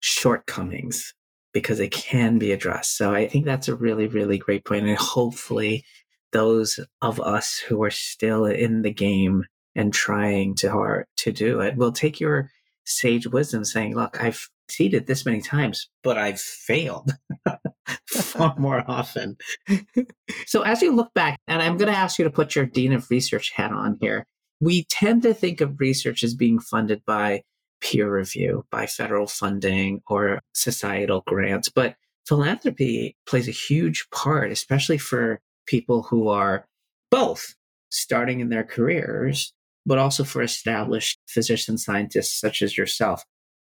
[0.00, 1.14] shortcomings
[1.52, 2.96] because it can be addressed.
[2.96, 4.86] So I think that's a really, really great point.
[4.86, 5.84] And hopefully,
[6.32, 11.60] those of us who are still in the game and trying to hard to do
[11.60, 12.50] it will take your
[12.84, 17.12] sage wisdom saying, look, I've succeeded this many times, but I've failed
[18.08, 19.36] far more often.
[20.46, 22.92] so as you look back, and I'm going to ask you to put your Dean
[22.92, 24.26] of Research hat on here,
[24.60, 27.42] we tend to think of research as being funded by
[27.80, 31.94] peer review, by federal funding or societal grants, but
[32.26, 36.66] philanthropy plays a huge part, especially for people who are
[37.10, 37.54] both
[37.90, 39.52] starting in their careers,
[39.84, 43.24] but also for established physician scientists such as yourself.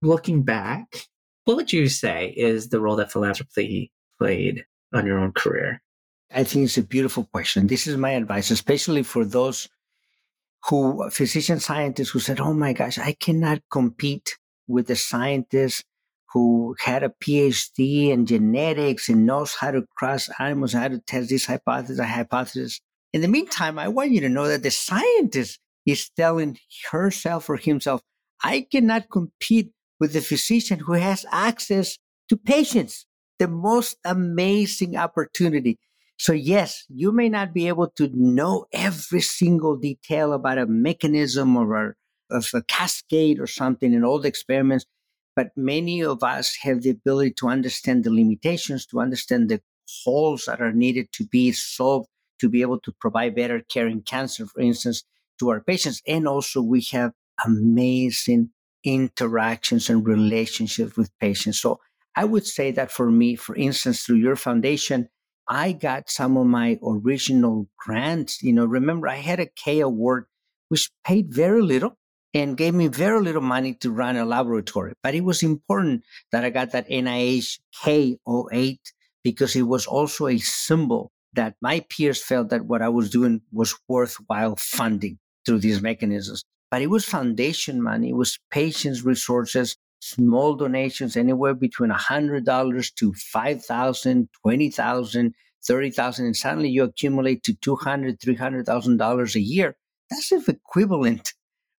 [0.02, 1.06] Looking back,
[1.44, 3.90] what would you say is the role that philanthropy
[4.22, 5.82] played on your own career?
[6.32, 7.66] I think it's a beautiful question.
[7.66, 9.68] This is my advice, especially for those
[10.68, 15.84] who, physician scientists who said, Oh my gosh, I cannot compete with the scientist
[16.32, 21.28] who had a PhD in genetics and knows how to cross animals, how to test
[21.28, 22.80] this hypothesis, a hypothesis.
[23.12, 26.58] In the meantime, I want you to know that the scientist is telling
[26.90, 28.00] herself or himself,
[28.42, 31.98] I cannot compete with the physician who has access
[32.30, 33.04] to patients.
[33.42, 35.80] The most amazing opportunity.
[36.16, 41.56] So yes, you may not be able to know every single detail about a mechanism
[41.56, 41.94] or a,
[42.30, 44.86] of a cascade or something in all the experiments,
[45.34, 49.60] but many of us have the ability to understand the limitations, to understand the
[50.04, 52.06] holes that are needed to be solved
[52.38, 55.02] to be able to provide better care in cancer, for instance,
[55.40, 56.00] to our patients.
[56.06, 57.10] And also we have
[57.44, 58.50] amazing
[58.84, 61.60] interactions and relationships with patients.
[61.60, 61.80] So
[62.14, 65.08] I would say that for me, for instance, through your foundation,
[65.48, 68.42] I got some of my original grants.
[68.42, 70.26] You know, remember I had a K award,
[70.68, 71.96] which paid very little
[72.34, 74.94] and gave me very little money to run a laboratory.
[75.02, 78.78] But it was important that I got that NIH K08
[79.22, 83.40] because it was also a symbol that my peers felt that what I was doing
[83.52, 86.44] was worthwhile funding through these mechanisms.
[86.70, 93.12] But it was foundation money, it was patients' resources, small donations anywhere between $100 to
[93.12, 95.32] $5,000, $20,000,
[95.70, 99.76] $30,000, and suddenly you accumulate to $200,000, $300,000 a year.
[100.10, 101.32] That's the equivalent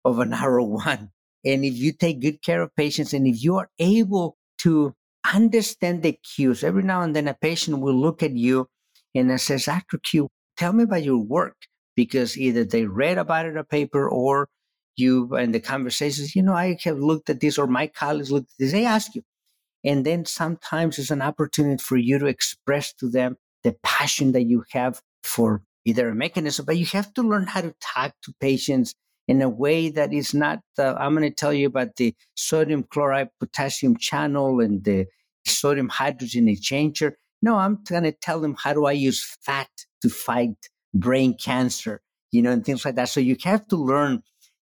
[0.05, 1.09] of an R01.
[1.45, 4.95] And if you take good care of patients and if you are able to
[5.33, 8.67] understand the cues, every now and then a patient will look at you
[9.13, 9.97] and says, Dr.
[9.97, 11.57] Q, tell me about your work.
[11.95, 14.49] Because either they read about it in a paper or
[14.95, 18.51] you and the conversations, you know, I have looked at this or my colleagues looked
[18.51, 19.23] at this, they ask you.
[19.83, 24.43] And then sometimes it's an opportunity for you to express to them the passion that
[24.43, 28.33] you have for either a mechanism, but you have to learn how to talk to
[28.39, 28.95] patients
[29.27, 32.83] in a way that is not, uh, I'm going to tell you about the sodium
[32.83, 35.07] chloride potassium channel and the
[35.45, 37.13] sodium hydrogen exchanger.
[37.41, 39.69] No, I'm going to tell them how do I use fat
[40.01, 40.55] to fight
[40.93, 42.01] brain cancer,
[42.31, 43.09] you know, and things like that.
[43.09, 44.23] So you have to learn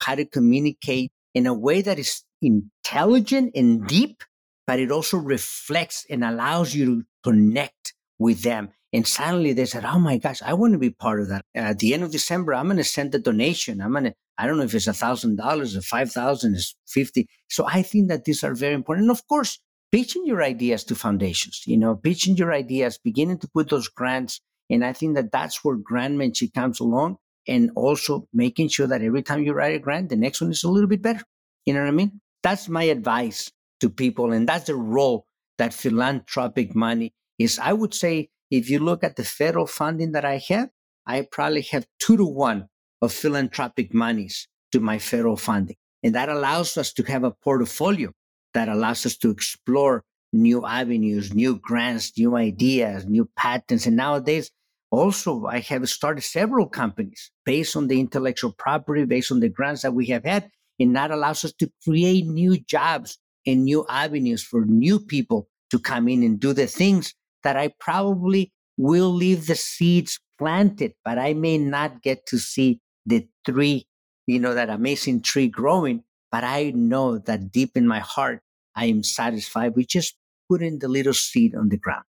[0.05, 3.87] how to communicate in a way that is intelligent and mm-hmm.
[3.87, 4.23] deep,
[4.67, 8.71] but it also reflects and allows you to connect with them.
[8.93, 11.45] And suddenly they said, Oh my gosh, I want to be part of that.
[11.55, 13.81] At the end of December, I'm going to send a donation.
[13.81, 16.75] I'm going to, I don't know if it's a thousand dollars or five thousand, is
[16.89, 17.27] 50.
[17.49, 19.05] So I think that these are very important.
[19.05, 19.59] And of course,
[19.93, 24.41] pitching your ideas to foundations, you know, pitching your ideas, beginning to put those grants.
[24.69, 27.17] And I think that that's where grantmanship comes along
[27.47, 30.65] and also making sure that every time you write a grant, the next one is
[30.65, 31.23] a little bit better.
[31.67, 32.21] You know what I mean?
[32.43, 34.33] That's my advice to people.
[34.33, 35.27] And that's the role
[35.59, 37.59] that philanthropic money is.
[37.59, 40.69] I would say if you look at the federal funding that I have,
[41.07, 42.69] I probably have two to one
[43.01, 45.77] of philanthropic monies to my federal funding.
[46.03, 48.13] And that allows us to have a portfolio
[48.55, 53.87] that allows us to explore new avenues, new grants, new ideas, new patents.
[53.87, 54.51] And nowadays,
[54.93, 59.81] Also, I have started several companies based on the intellectual property, based on the grants
[59.83, 64.43] that we have had, and that allows us to create new jobs and new avenues
[64.43, 69.47] for new people to come in and do the things that I probably will leave
[69.47, 73.87] the seeds planted, but I may not get to see the tree,
[74.27, 76.05] you know, that amazing tree growing.
[76.31, 78.43] But I know that deep in my heart,
[78.77, 80.17] I am satisfied with just
[80.51, 82.05] putting the little seed on the ground.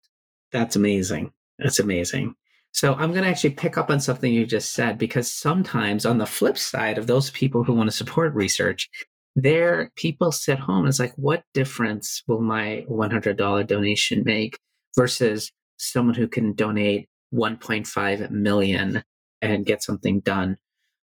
[0.50, 1.32] That's amazing.
[1.58, 2.34] That's amazing.
[2.72, 6.18] So I'm going to actually pick up on something you just said because sometimes on
[6.18, 8.88] the flip side of those people who want to support research,
[9.36, 14.58] there people sit home and it's like, what difference will my $100 donation make
[14.96, 19.04] versus someone who can donate 1.5 million
[19.40, 20.56] and get something done?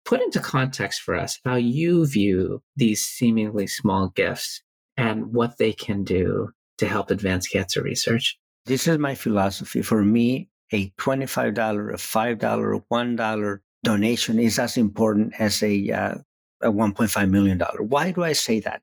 [0.06, 4.62] Put into context for us how you view these seemingly small gifts
[4.98, 6.50] and what they can do
[6.80, 8.38] to help advance cancer research.
[8.66, 9.82] This is my philosophy.
[9.82, 16.16] For me, a $25, a $5, a $1 donation is as important as a uh,
[16.62, 17.60] a $1.5 million.
[17.80, 18.82] Why do I say that?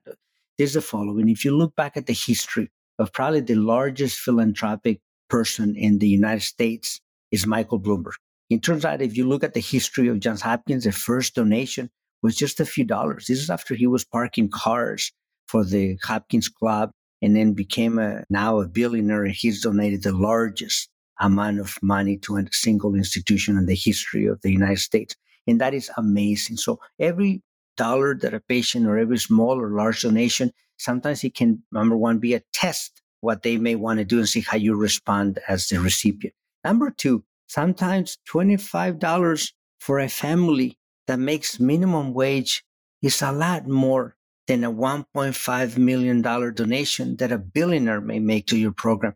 [0.57, 1.29] There's the following.
[1.29, 6.07] If you look back at the history of probably the largest philanthropic person in the
[6.07, 6.99] United States
[7.31, 8.13] is Michael Bloomberg.
[8.49, 11.89] It turns out if you look at the history of Johns Hopkins, the first donation
[12.23, 13.27] was just a few dollars.
[13.27, 15.11] This is after he was parking cars
[15.47, 20.11] for the Hopkins Club and then became a, now a billionaire and he's donated the
[20.11, 25.15] largest amount of money to a single institution in the history of the United States.
[25.47, 26.57] And that is amazing.
[26.57, 27.41] So every
[27.77, 32.19] dollar that a patient or every small or large donation, sometimes it can, number one,
[32.19, 35.67] be a test what they may want to do and see how you respond as
[35.67, 36.35] the recipient.
[36.63, 42.63] Number two, sometimes $25 for a family that makes minimum wage
[43.01, 44.15] is a lot more
[44.47, 49.13] than a $1.5 million donation that a billionaire may make to your program.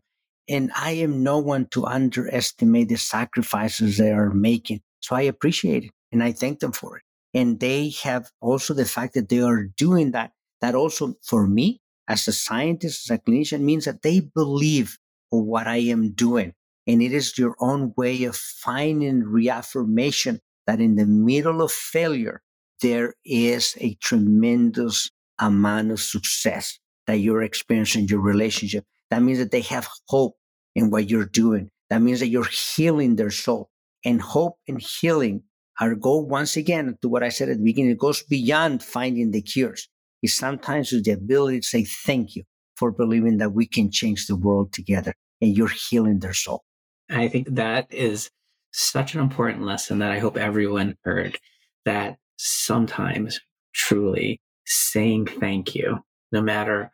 [0.52, 4.82] And I am no one to underestimate the sacrifices they are making.
[5.00, 7.04] So I appreciate it and I thank them for it.
[7.32, 11.80] And they have also the fact that they are doing that that also for me
[12.06, 14.98] as a scientist as a clinician means that they believe
[15.30, 16.52] what i am doing.
[16.86, 22.42] And it is your own way of finding reaffirmation that in the middle of failure
[22.82, 28.84] there is a tremendous amount of success that you're experiencing in your relationship.
[29.10, 30.36] That means that they have hope
[30.74, 33.68] in what you're doing that means that you're healing their soul
[34.02, 35.42] and hope and healing
[35.78, 39.30] are go once again, to what I said at the beginning, it goes beyond finding
[39.30, 39.90] the cures.
[40.22, 42.44] It's sometimes the ability to say thank you
[42.76, 45.12] for believing that we can change the world together
[45.42, 46.62] and you're healing their soul.
[47.10, 48.30] I think that is
[48.72, 51.38] such an important lesson that I hope everyone heard
[51.84, 53.38] that sometimes
[53.74, 55.98] truly saying thank you,
[56.32, 56.90] no matter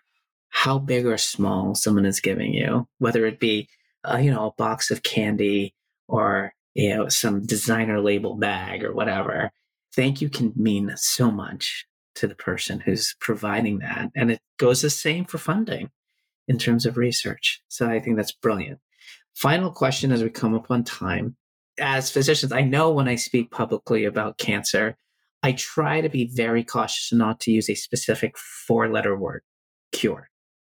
[0.51, 3.69] how big or small someone is giving you, whether it be,
[4.05, 5.75] uh, you know, a box of candy
[6.09, 9.51] or you know, some designer label bag or whatever.
[9.97, 11.85] Thank you can mean so much
[12.15, 14.11] to the person who's providing that.
[14.15, 15.91] And it goes the same for funding
[16.47, 17.61] in terms of research.
[17.67, 18.79] So I think that's brilliant.
[19.35, 21.37] Final question as we come up on time.
[21.81, 24.97] As physicians, I know when I speak publicly about cancer,
[25.43, 29.43] I try to be very cautious not to use a specific four letter word,
[29.91, 30.29] cure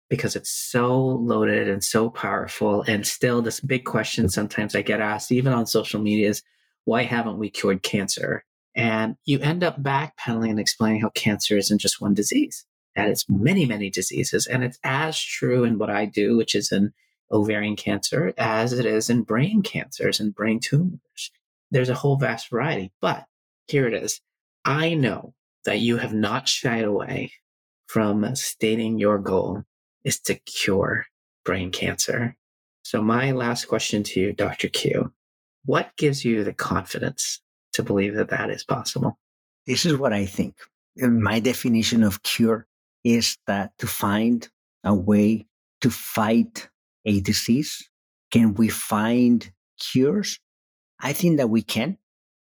[0.10, 2.84] because it's so loaded and so powerful.
[2.88, 6.42] And still, this big question sometimes I get asked, even on social media, is
[6.86, 8.44] why haven't we cured cancer?
[8.76, 13.30] And you end up backpedaling and explaining how cancer isn't just one disease, that it's
[13.30, 14.48] many, many diseases.
[14.48, 16.92] And it's as true in what I do, which is in
[17.32, 21.32] ovarian cancer, as it is in brain cancers and brain tumors.
[21.72, 22.92] There's a whole vast variety.
[23.02, 23.26] But
[23.68, 24.22] here it is.
[24.66, 25.36] I know
[25.66, 27.34] that you have not shied away
[27.86, 29.64] from stating your goal
[30.04, 31.06] is to cure
[31.46, 32.36] brain cancer.
[32.84, 34.68] So, my last question to you, Dr.
[34.70, 35.14] Q
[35.66, 37.42] what gives you the confidence
[37.74, 39.20] to believe that that is possible?
[39.68, 40.56] This is what I think.
[40.98, 42.66] My definition of cure
[43.04, 44.50] is that to find
[44.84, 45.46] a way
[45.82, 46.70] to fight
[47.06, 47.90] a disease.
[48.32, 50.40] Can we find cures?
[51.00, 51.98] I think that we can.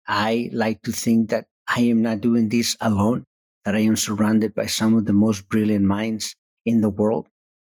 [0.07, 3.25] I like to think that I am not doing this alone,
[3.65, 6.35] that I am surrounded by some of the most brilliant minds
[6.65, 7.27] in the world.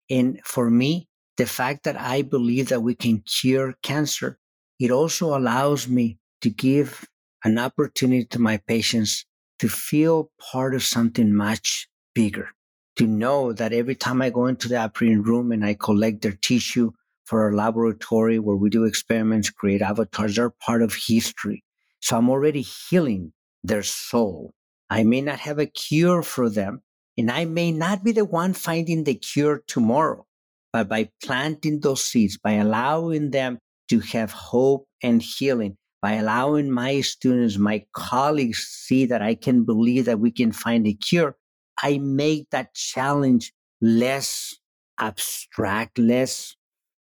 [0.09, 4.37] And for me, the fact that I believe that we can cure cancer,
[4.79, 7.05] it also allows me to give
[7.43, 9.25] an opportunity to my patients
[9.59, 12.49] to feel part of something much bigger,
[12.97, 16.37] to know that every time I go into the operating room and I collect their
[16.41, 16.91] tissue
[17.25, 21.63] for our laboratory where we do experiments, create avatars, they're part of history.
[22.01, 23.31] So I'm already healing
[23.63, 24.53] their soul.
[24.89, 26.81] I may not have a cure for them,
[27.17, 30.25] and I may not be the one finding the cure tomorrow,
[30.71, 33.59] but by planting those seeds, by allowing them
[33.89, 39.63] to have hope and healing, by allowing my students, my colleagues see that I can
[39.63, 41.35] believe that we can find a cure,
[41.81, 44.55] I make that challenge less
[44.99, 46.55] abstract, less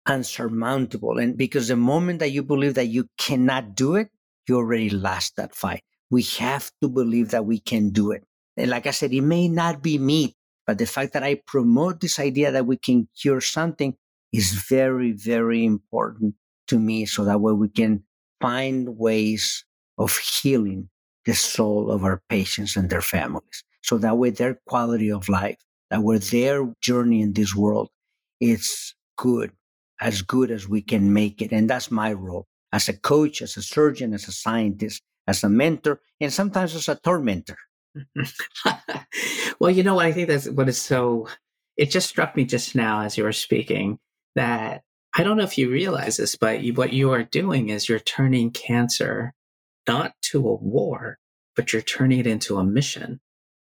[0.07, 1.19] unsurmountable.
[1.19, 4.09] And because the moment that you believe that you cannot do it,
[4.49, 5.83] you already lost that fight.
[6.11, 8.25] We have to believe that we can do it.
[8.57, 10.35] Like I said, it may not be me,
[10.67, 13.97] but the fact that I promote this idea that we can cure something
[14.33, 16.35] is very, very important
[16.69, 17.07] to me.
[17.07, 18.05] So that way we can
[18.41, 19.65] find ways
[19.99, 20.89] of healing
[21.25, 23.65] the soul of our patients and their families.
[23.83, 25.59] So that way their quality of life,
[25.91, 27.89] that way their journey in this world
[28.41, 29.53] is good,
[30.01, 31.53] as good as we can make it.
[31.53, 35.49] And that's my role as a coach, as a surgeon, as a scientist, as a
[35.49, 37.59] mentor, and sometimes as a tormentor.
[39.61, 40.07] well, you know what?
[40.07, 41.29] I think that's what is so,
[41.77, 43.99] it just struck me just now as you were speaking
[44.35, 44.83] that
[45.15, 47.99] I don't know if you realize this, but you, what you are doing is you're
[47.99, 49.35] turning cancer
[49.87, 51.19] not to a war,
[51.55, 53.21] but you're turning it into a mission.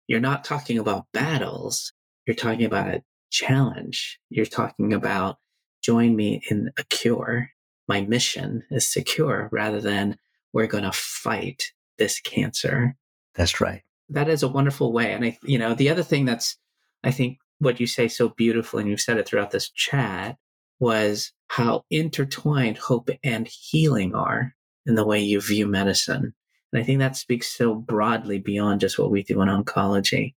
[0.08, 1.92] You're not talking about battles.
[2.26, 4.18] You're talking about a challenge.
[4.28, 5.36] You're talking about
[5.82, 7.50] join me in a cure.
[7.86, 10.18] My mission is secure rather than
[10.52, 12.96] we're going to fight this cancer.
[13.34, 13.82] That's right.
[14.08, 15.12] That is a wonderful way.
[15.12, 16.56] And I, you know, the other thing that's,
[17.02, 20.36] I think what you say so beautifully, and you've said it throughout this chat,
[20.78, 24.54] was how intertwined hope and healing are
[24.84, 26.34] in the way you view medicine.
[26.72, 30.34] And I think that speaks so broadly beyond just what we do in oncology.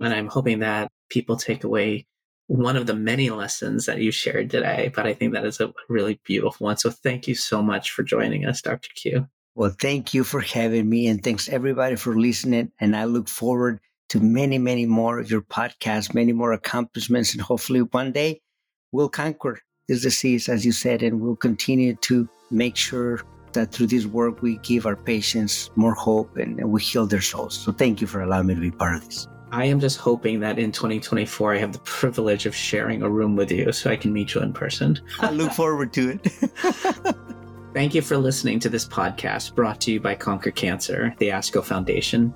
[0.00, 2.06] And I'm hoping that people take away
[2.46, 5.72] one of the many lessons that you shared today, but I think that is a
[5.88, 6.76] really beautiful one.
[6.76, 8.90] So thank you so much for joining us, Dr.
[8.94, 9.28] Q.
[9.56, 12.72] Well, thank you for having me, and thanks everybody for listening.
[12.80, 13.78] And I look forward
[14.08, 18.40] to many, many more of your podcasts, many more accomplishments, and hopefully one day
[18.90, 23.86] we'll conquer this disease, as you said, and we'll continue to make sure that through
[23.86, 27.56] this work we give our patients more hope and, and we heal their souls.
[27.56, 29.28] So thank you for allowing me to be part of this.
[29.52, 33.36] I am just hoping that in 2024 I have the privilege of sharing a room
[33.36, 34.98] with you so I can meet you in person.
[35.20, 37.16] I look forward to it.
[37.74, 41.64] Thank you for listening to this podcast brought to you by Conquer Cancer, the ASCO
[41.64, 42.32] Foundation.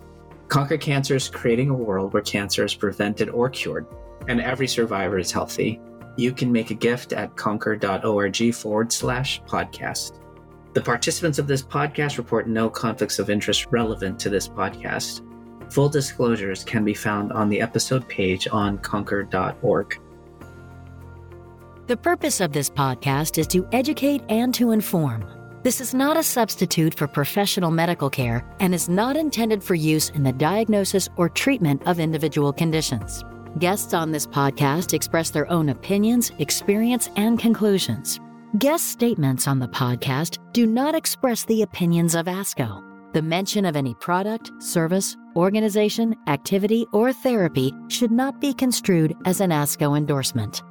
[0.48, 3.86] Conquer Cancer is creating a world where cancer is prevented or cured,
[4.26, 5.80] and every survivor is healthy.
[6.16, 10.18] You can make a gift at conquer.org forward slash podcast.
[10.72, 15.22] The participants of this podcast report no conflicts of interest relevant to this podcast.
[15.72, 20.00] Full disclosures can be found on the episode page on conquer.org.
[21.88, 25.24] The purpose of this podcast is to educate and to inform.
[25.62, 30.10] This is not a substitute for professional medical care and is not intended for use
[30.10, 33.24] in the diagnosis or treatment of individual conditions.
[33.58, 38.20] Guests on this podcast express their own opinions, experience, and conclusions.
[38.58, 42.84] Guest statements on the podcast do not express the opinions of ASCO.
[43.14, 49.40] The mention of any product, service, organization, activity, or therapy should not be construed as
[49.40, 50.62] an ASCO endorsement.